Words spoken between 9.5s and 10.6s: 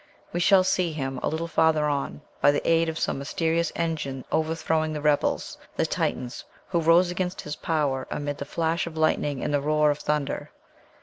the roar of thunder.